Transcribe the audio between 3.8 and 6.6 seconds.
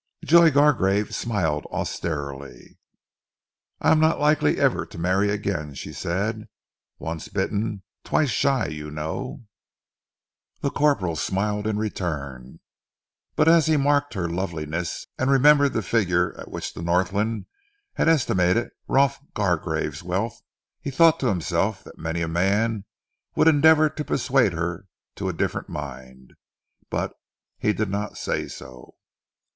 am not likely ever to marry again," she said.